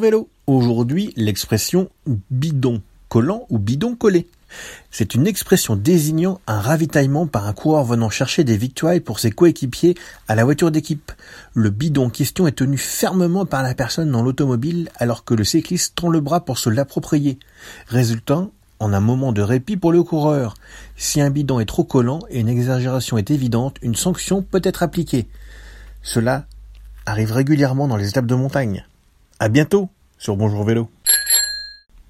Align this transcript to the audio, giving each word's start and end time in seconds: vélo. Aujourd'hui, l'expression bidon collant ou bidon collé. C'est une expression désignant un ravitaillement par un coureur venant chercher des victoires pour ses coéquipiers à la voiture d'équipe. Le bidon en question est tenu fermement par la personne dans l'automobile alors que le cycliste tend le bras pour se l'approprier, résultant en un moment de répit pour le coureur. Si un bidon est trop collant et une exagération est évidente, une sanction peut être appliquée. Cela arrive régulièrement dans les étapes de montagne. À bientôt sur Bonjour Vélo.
vélo. 0.00 0.28
Aujourd'hui, 0.46 1.12
l'expression 1.16 1.88
bidon 2.30 2.82
collant 3.08 3.46
ou 3.50 3.58
bidon 3.58 3.94
collé. 3.94 4.28
C'est 4.90 5.14
une 5.14 5.26
expression 5.26 5.74
désignant 5.74 6.40
un 6.46 6.60
ravitaillement 6.60 7.26
par 7.26 7.46
un 7.46 7.52
coureur 7.52 7.84
venant 7.84 8.10
chercher 8.10 8.44
des 8.44 8.56
victoires 8.56 9.00
pour 9.04 9.18
ses 9.18 9.32
coéquipiers 9.32 9.96
à 10.28 10.34
la 10.34 10.44
voiture 10.44 10.70
d'équipe. 10.70 11.12
Le 11.54 11.70
bidon 11.70 12.06
en 12.06 12.10
question 12.10 12.46
est 12.46 12.52
tenu 12.52 12.78
fermement 12.78 13.44
par 13.44 13.62
la 13.62 13.74
personne 13.74 14.10
dans 14.12 14.22
l'automobile 14.22 14.88
alors 14.98 15.24
que 15.24 15.34
le 15.34 15.44
cycliste 15.44 15.96
tend 15.96 16.08
le 16.08 16.20
bras 16.20 16.44
pour 16.44 16.58
se 16.58 16.70
l'approprier, 16.70 17.38
résultant 17.88 18.52
en 18.78 18.92
un 18.92 19.00
moment 19.00 19.32
de 19.32 19.42
répit 19.42 19.76
pour 19.76 19.90
le 19.90 20.02
coureur. 20.02 20.54
Si 20.96 21.20
un 21.20 21.30
bidon 21.30 21.58
est 21.60 21.66
trop 21.66 21.84
collant 21.84 22.20
et 22.30 22.40
une 22.40 22.48
exagération 22.48 23.18
est 23.18 23.30
évidente, 23.30 23.78
une 23.82 23.96
sanction 23.96 24.42
peut 24.42 24.62
être 24.62 24.82
appliquée. 24.82 25.26
Cela 26.02 26.46
arrive 27.04 27.32
régulièrement 27.32 27.88
dans 27.88 27.96
les 27.96 28.08
étapes 28.08 28.26
de 28.26 28.34
montagne. 28.34 28.84
À 29.38 29.50
bientôt 29.50 29.90
sur 30.16 30.34
Bonjour 30.34 30.64
Vélo. 30.64 30.88